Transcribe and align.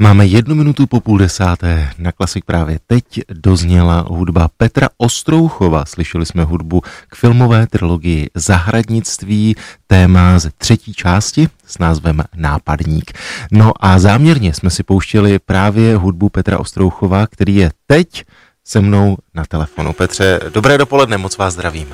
Máme 0.00 0.26
jednu 0.26 0.54
minutu 0.54 0.86
po 0.86 1.00
půl 1.00 1.18
desáté. 1.18 1.90
Na 1.98 2.12
klasik 2.12 2.44
právě 2.44 2.78
teď 2.86 3.04
dozněla 3.28 4.04
hudba 4.08 4.48
Petra 4.56 4.88
Ostrouchova. 4.96 5.84
Slyšeli 5.84 6.26
jsme 6.26 6.44
hudbu 6.44 6.80
k 7.08 7.14
filmové 7.16 7.66
trilogii 7.66 8.30
Zahradnictví, 8.34 9.56
téma 9.86 10.38
ze 10.38 10.50
třetí 10.58 10.94
části 10.94 11.48
s 11.66 11.78
názvem 11.78 12.22
Nápadník. 12.36 13.12
No 13.52 13.72
a 13.80 13.98
záměrně 13.98 14.54
jsme 14.54 14.70
si 14.70 14.82
pouštěli 14.82 15.38
právě 15.38 15.96
hudbu 15.96 16.28
Petra 16.28 16.58
Ostrouchova, 16.58 17.26
který 17.26 17.56
je 17.56 17.70
teď 17.86 18.24
se 18.64 18.80
mnou 18.80 19.16
na 19.34 19.44
telefonu. 19.44 19.92
Petře, 19.92 20.40
dobré 20.54 20.78
dopoledne, 20.78 21.18
moc 21.18 21.38
vás 21.38 21.54
zdravím. 21.54 21.88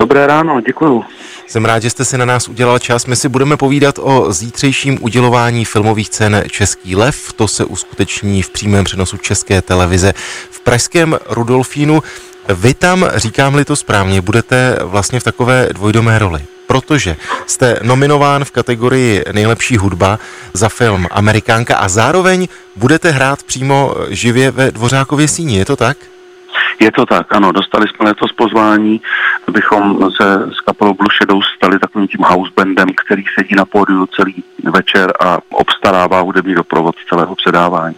Dobré 0.00 0.26
ráno, 0.26 0.60
děkuju. 0.60 1.04
Jsem 1.46 1.64
rád, 1.64 1.82
že 1.82 1.90
jste 1.90 2.04
si 2.04 2.18
na 2.18 2.24
nás 2.24 2.48
udělal 2.48 2.78
čas. 2.78 3.06
My 3.06 3.16
si 3.16 3.28
budeme 3.28 3.56
povídat 3.56 3.98
o 4.02 4.32
zítřejším 4.32 4.98
udělování 5.00 5.64
filmových 5.64 6.10
cen 6.10 6.44
Český 6.50 6.96
lev. 6.96 7.32
To 7.32 7.48
se 7.48 7.64
uskuteční 7.64 8.42
v 8.42 8.50
přímém 8.50 8.84
přenosu 8.84 9.16
České 9.16 9.62
televize 9.62 10.14
v 10.50 10.60
pražském 10.60 11.18
Rudolfínu. 11.28 12.02
Vy 12.48 12.74
tam, 12.74 13.10
říkám-li 13.14 13.64
to 13.64 13.76
správně, 13.76 14.20
budete 14.20 14.78
vlastně 14.82 15.20
v 15.20 15.24
takové 15.24 15.68
dvojdomé 15.72 16.18
roli 16.18 16.44
protože 16.66 17.16
jste 17.46 17.78
nominován 17.82 18.44
v 18.44 18.50
kategorii 18.50 19.24
nejlepší 19.32 19.76
hudba 19.76 20.18
za 20.52 20.68
film 20.68 21.06
Amerikánka 21.10 21.76
a 21.76 21.88
zároveň 21.88 22.48
budete 22.76 23.10
hrát 23.10 23.42
přímo 23.42 23.94
živě 24.08 24.50
ve 24.50 24.70
Dvořákově 24.70 25.28
síni, 25.28 25.58
je 25.58 25.64
to 25.64 25.76
tak? 25.76 25.96
Je 26.80 26.92
to 26.92 27.06
tak, 27.06 27.34
ano, 27.34 27.52
dostali 27.52 27.88
jsme 27.88 28.04
letos 28.04 28.32
pozvání, 28.32 29.00
abychom 29.48 30.10
se 30.10 30.52
s 30.52 30.60
kapelou 30.60 30.94
Blue 30.94 31.16
Shadows 31.16 31.44
stali 31.56 31.78
takovým 31.78 32.08
tím 32.08 32.24
housebandem, 32.24 32.88
který 33.04 33.24
sedí 33.38 33.54
na 33.54 33.64
pódiu 33.64 34.06
celý 34.06 34.44
večer 34.62 35.12
a 35.20 35.38
obstarává 35.50 36.20
hudební 36.20 36.54
doprovod 36.54 36.94
celého 37.08 37.34
předávání. 37.34 37.96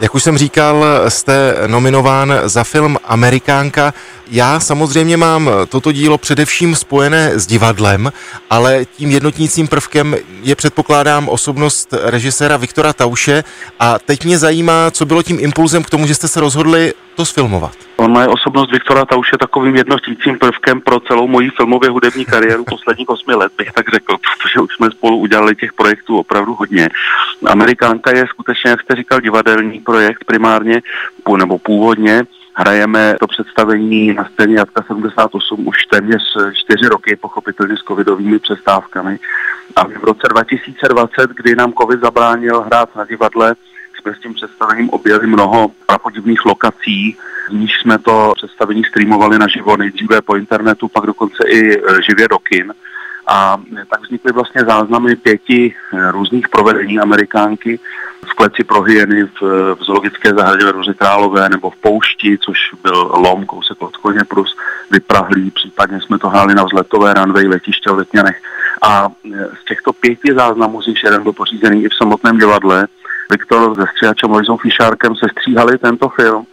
Jak 0.00 0.14
už 0.14 0.22
jsem 0.22 0.38
říkal, 0.38 0.84
jste 1.08 1.56
nominován 1.66 2.34
za 2.44 2.64
film 2.64 2.96
Amerikánka. 3.04 3.94
Já 4.30 4.60
samozřejmě 4.60 5.16
mám 5.16 5.50
toto 5.68 5.92
dílo 5.92 6.18
především 6.18 6.76
spojené 6.76 7.38
s 7.38 7.46
divadlem, 7.46 8.12
ale 8.50 8.84
tím 8.84 9.10
jednotnícím 9.10 9.68
prvkem 9.68 10.16
je 10.42 10.54
předpokládám 10.56 11.28
osobnost 11.28 11.94
režiséra 12.02 12.56
Viktora 12.56 12.92
Tauše 12.92 13.44
a 13.80 13.98
teď 13.98 14.24
mě 14.24 14.38
zajímá, 14.38 14.90
co 14.90 15.06
bylo 15.06 15.22
tím 15.22 15.38
impulzem 15.40 15.82
k 15.82 15.90
tomu, 15.90 16.06
že 16.06 16.14
jste 16.14 16.28
se 16.28 16.40
rozhodli 16.40 16.92
to 17.14 17.24
sfilmovat. 17.24 17.72
On 17.96 18.16
je 18.20 18.28
osobnost 18.28 18.72
Viktora 18.72 19.04
Tauše 19.04 19.38
takovým 19.38 19.76
jednotícím 19.76 20.38
prvkem 20.38 20.80
pro 20.80 21.00
celou 21.00 21.28
moji 21.28 21.50
filmově 21.56 21.90
hudební 21.90 22.24
kariéru 22.24 22.64
posledních 22.64 23.08
osmi 23.08 23.34
let, 23.34 23.52
bych 23.58 23.72
tak 23.72 23.88
řekl, 23.88 24.16
protože 24.16 24.60
už 24.60 24.71
jsme 24.82 24.90
spolu 24.90 25.16
udělali 25.18 25.56
těch 25.56 25.72
projektů 25.72 26.18
opravdu 26.18 26.54
hodně. 26.54 26.88
Amerikánka 27.46 28.10
je 28.16 28.26
skutečně, 28.26 28.70
jak 28.70 28.80
jste 28.80 28.94
říkal, 28.94 29.20
divadelní 29.20 29.80
projekt 29.80 30.24
primárně, 30.24 30.82
nebo 31.36 31.58
původně, 31.58 32.22
Hrajeme 32.54 33.16
to 33.20 33.26
představení 33.26 34.12
na 34.14 34.24
scéně 34.24 34.54
Jatka 34.54 34.82
78 34.86 35.66
už 35.66 35.86
téměř 35.86 36.22
čtyři 36.52 36.88
roky, 36.88 37.16
pochopitelně 37.16 37.76
s 37.76 37.80
covidovými 37.80 38.38
přestávkami. 38.38 39.18
A 39.76 39.84
v 39.84 40.04
roce 40.04 40.28
2020, 40.30 41.30
kdy 41.30 41.56
nám 41.56 41.72
covid 41.72 42.00
zabránil 42.00 42.60
hrát 42.60 42.96
na 42.96 43.04
divadle, 43.04 43.54
jsme 44.00 44.14
s 44.14 44.18
tím 44.18 44.34
představením 44.34 44.90
objeli 44.90 45.26
mnoho 45.26 45.70
prapodivných 45.86 46.44
lokací, 46.44 47.16
z 47.50 47.52
níž 47.52 47.72
jsme 47.80 47.98
to 47.98 48.32
představení 48.36 48.84
streamovali 48.84 49.38
naživo 49.38 49.76
nejdříve 49.76 50.22
po 50.22 50.36
internetu, 50.36 50.88
pak 50.88 51.06
dokonce 51.06 51.44
i 51.48 51.76
e, 51.76 52.02
živě 52.02 52.28
do 52.28 52.38
kin. 52.38 52.74
A 53.26 53.56
tak 53.90 54.02
vznikly 54.02 54.32
vlastně 54.32 54.64
záznamy 54.64 55.16
pěti 55.16 55.74
e, 55.74 56.10
různých 56.10 56.48
provedení 56.48 56.98
Amerikánky 56.98 57.80
v 58.26 58.34
kleci 58.34 58.64
pro 58.64 58.82
hyeny 58.82 59.24
v, 59.24 59.42
v 59.74 59.78
zoologické 59.80 60.34
zahradě 60.34 60.64
ve 60.64 60.94
Králové 60.94 61.48
nebo 61.48 61.70
v 61.70 61.76
poušti, 61.76 62.38
což 62.40 62.58
byl 62.82 63.10
lom, 63.14 63.46
kousek 63.46 63.82
od 63.82 63.96
koně 63.96 64.20
plus 64.28 64.56
vyprahlý, 64.90 65.50
případně 65.50 66.00
jsme 66.00 66.18
to 66.18 66.28
hráli 66.28 66.54
na 66.54 66.64
vzletové 66.64 67.14
runway 67.14 67.46
letiště 67.48 67.90
v 67.90 67.96
Letňanech. 67.96 68.42
A 68.82 69.08
e, 69.08 69.46
z 69.62 69.64
těchto 69.64 69.92
pěti 69.92 70.34
záznamů, 70.34 70.82
z 70.82 70.88
jeden 71.04 71.22
byl 71.22 71.32
pořízený 71.32 71.84
i 71.84 71.88
v 71.88 71.94
samotném 71.94 72.38
divadle, 72.38 72.88
Viktor 73.32 73.74
se 73.74 73.86
stříhačem 73.92 74.30
Lojzou 74.30 74.56
Fišárkem 74.56 75.16
se 75.16 75.26
stříhali 75.32 75.78
tento 75.78 76.08
film, 76.08 76.44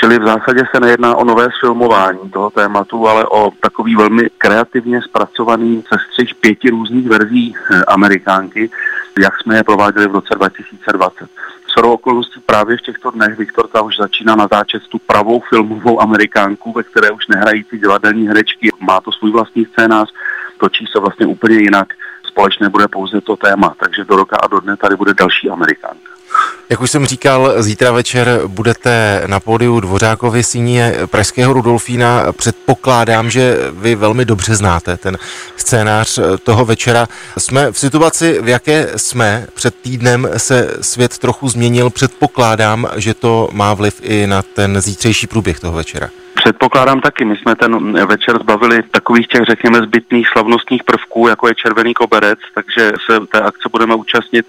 čili 0.00 0.18
v 0.18 0.24
zásadě 0.24 0.62
se 0.74 0.80
nejedná 0.80 1.16
o 1.16 1.24
nové 1.24 1.48
filmování 1.60 2.30
toho 2.30 2.50
tématu, 2.50 3.08
ale 3.08 3.26
o 3.26 3.50
takový 3.60 3.96
velmi 3.96 4.30
kreativně 4.38 5.02
zpracovaný 5.02 5.84
sestřih 5.88 6.34
pěti 6.34 6.70
různých 6.70 7.08
verzí 7.08 7.54
eh, 7.56 7.84
Amerikánky, 7.84 8.70
jak 9.18 9.42
jsme 9.42 9.56
je 9.56 9.64
prováděli 9.64 10.06
v 10.06 10.12
roce 10.12 10.34
2020. 10.34 11.28
Shodou 11.72 11.92
okolností 11.92 12.40
právě 12.46 12.76
v 12.76 12.80
těchto 12.80 13.10
dnech 13.10 13.38
Viktorka 13.38 13.82
už 13.82 13.96
začíná 13.96 14.36
natáčet 14.36 14.82
tu 14.88 14.98
pravou 14.98 15.40
filmovou 15.40 16.00
Amerikánku, 16.00 16.72
ve 16.72 16.82
které 16.82 17.10
už 17.10 17.26
nehrají 17.28 17.64
ty 17.64 17.78
divadelní 17.78 18.28
herečky. 18.28 18.70
Má 18.80 19.00
to 19.00 19.12
svůj 19.12 19.30
vlastní 19.30 19.64
scénář, 19.64 20.12
točí 20.58 20.86
se 20.92 20.98
vlastně 21.00 21.26
úplně 21.26 21.58
jinak. 21.58 21.88
Společné 22.26 22.68
bude 22.68 22.88
pouze 22.88 23.20
to 23.20 23.36
téma, 23.36 23.74
takže 23.80 24.04
do 24.04 24.16
roka 24.16 24.36
a 24.36 24.46
do 24.46 24.60
dne 24.60 24.76
tady 24.76 24.96
bude 24.96 25.14
další 25.14 25.50
Amerikánka. 25.50 25.97
Jak 26.70 26.80
už 26.80 26.90
jsem 26.90 27.06
říkal, 27.06 27.62
zítra 27.62 27.92
večer 27.92 28.40
budete 28.46 29.22
na 29.26 29.40
pódiu 29.40 29.80
Dvořákovy 29.80 30.42
síně 30.42 30.94
Pražského 31.06 31.52
Rudolfína. 31.52 32.32
Předpokládám, 32.32 33.30
že 33.30 33.58
vy 33.72 33.94
velmi 33.94 34.24
dobře 34.24 34.54
znáte 34.54 34.96
ten 34.96 35.18
scénář 35.56 36.18
toho 36.42 36.64
večera. 36.64 37.06
Jsme 37.38 37.72
v 37.72 37.78
situaci, 37.78 38.38
v 38.42 38.48
jaké 38.48 38.88
jsme. 38.96 39.46
Před 39.54 39.74
týdnem 39.74 40.28
se 40.36 40.76
svět 40.80 41.18
trochu 41.18 41.48
změnil. 41.48 41.90
Předpokládám, 41.90 42.88
že 42.96 43.14
to 43.14 43.48
má 43.52 43.74
vliv 43.74 44.00
i 44.02 44.26
na 44.26 44.42
ten 44.42 44.80
zítřejší 44.80 45.26
průběh 45.26 45.60
toho 45.60 45.72
večera. 45.72 46.08
Předpokládám 46.34 47.00
taky. 47.00 47.24
My 47.24 47.36
jsme 47.36 47.56
ten 47.56 48.06
večer 48.06 48.38
zbavili 48.42 48.82
takových 48.90 49.28
těch, 49.28 49.42
řekněme, 49.44 49.78
zbytných 49.78 50.28
slavnostních 50.28 50.84
prvků, 50.84 51.28
jako 51.28 51.48
je 51.48 51.54
červený 51.54 51.94
koberec, 51.94 52.38
takže 52.54 52.92
se 53.10 53.26
té 53.32 53.40
akce 53.40 53.68
budeme 53.72 53.94
účastnit 53.94 54.46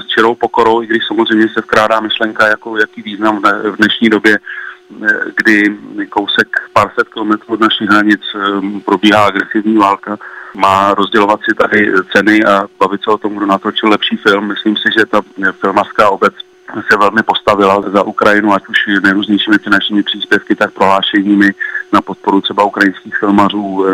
s 0.00 0.06
čirou 0.06 0.34
pokorou, 0.34 0.82
i 0.82 0.86
když 0.86 1.06
samozřejmě 1.06 1.48
se 1.48 1.60
vkrádá 1.60 2.00
myšlenka, 2.00 2.46
jako 2.46 2.78
jaký 2.78 3.02
význam 3.02 3.42
v 3.62 3.76
dnešní 3.76 4.08
době 4.08 4.38
kdy 5.36 5.78
kousek 6.08 6.48
pár 6.72 6.90
set 6.94 7.08
kilometrů 7.08 7.54
od 7.54 7.60
našich 7.60 7.88
hranic 7.88 8.20
um, 8.34 8.80
probíhá 8.80 9.26
agresivní 9.26 9.76
válka, 9.76 10.16
má 10.54 10.94
rozdělovat 10.94 11.40
si 11.40 11.54
tady 11.54 11.92
ceny 12.16 12.44
a 12.44 12.68
bavit 12.78 13.00
se 13.04 13.10
o 13.10 13.18
tom, 13.18 13.36
kdo 13.36 13.46
natočil 13.46 13.88
lepší 13.88 14.16
film. 14.16 14.48
Myslím 14.48 14.76
si, 14.76 14.82
že 14.98 15.06
ta 15.06 15.20
filmařská 15.60 16.10
obec 16.10 16.34
se 16.90 16.96
velmi 16.98 17.22
postavila 17.22 17.82
za 17.92 18.02
Ukrajinu, 18.02 18.52
ať 18.52 18.62
už 18.68 19.02
nejrůznějšími 19.02 19.58
finančními 19.58 20.02
příspěvky, 20.02 20.56
tak 20.56 20.70
prohlášeními 20.70 21.50
na 21.92 22.00
podporu 22.00 22.40
třeba 22.40 22.64
ukrajinských 22.64 23.16
filmařů. 23.16 23.84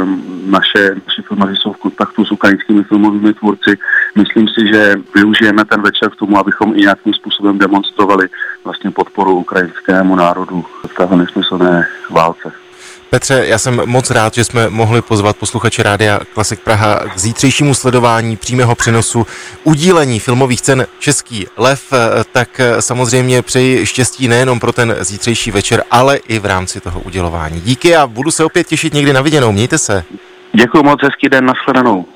Naše, 0.46 0.96
naše 1.06 1.22
filmaři 1.28 1.56
jsou 1.56 1.72
v 1.72 1.76
kontaktu 1.76 2.24
s 2.24 2.32
ukrajinskými 2.32 2.82
filmovými 2.84 3.34
tvůrci. 3.34 3.78
Myslím 4.18 4.48
si, 4.48 4.68
že 4.72 4.94
využijeme 5.14 5.64
ten 5.64 5.82
večer 5.82 6.10
k 6.10 6.16
tomu, 6.16 6.38
abychom 6.38 6.72
i 6.74 6.80
nějakým 6.80 7.14
způsobem 7.14 7.58
demonstrovali 7.58 8.28
vlastně 8.64 8.90
podporu 8.90 9.36
ukrajinskému 9.36 10.16
národu 10.16 10.64
v 10.86 10.94
této 10.96 11.16
nesmyslné 11.16 11.86
válce. 12.10 12.66
Petře, 13.11 13.44
já 13.47 13.59
jsem 13.59 13.83
moc 13.84 14.11
rád, 14.11 14.34
že 14.34 14.44
jsme 14.44 14.71
mohli 14.71 15.03
pozvat 15.03 15.37
posluchače 15.37 15.83
Rádia 15.83 16.21
Klasik 16.34 16.61
Praha 16.61 17.00
k 17.15 17.19
zítřejšímu 17.19 17.75
sledování 17.75 18.37
přímého 18.37 18.75
přenosu 18.75 19.27
udílení 19.65 20.21
filmových 20.21 20.61
cen 20.61 20.87
Český 20.99 21.47
lev, 21.56 21.93
tak 22.33 22.61
samozřejmě 22.81 23.43
přeji 23.43 23.87
štěstí 23.87 24.28
nejenom 24.28 24.61
pro 24.61 24.72
ten 24.72 24.97
zítřejší 25.00 25.50
večer, 25.50 25.83
ale 25.91 26.17
i 26.17 26.39
v 26.39 26.47
rámci 26.47 26.81
toho 26.81 27.00
udělování. 27.00 27.61
Díky 27.61 27.97
a 27.97 28.06
budu 28.06 28.31
se 28.31 28.44
opět 28.44 28.67
těšit 28.67 28.94
někdy 28.94 29.12
na 29.12 29.21
viděnou. 29.21 29.53
Mějte 29.53 29.78
se. 29.78 30.05
Děkuji 30.53 30.83
moc, 30.83 31.00
hezký 31.03 31.28
den, 31.28 31.44
nashledanou. 31.44 32.06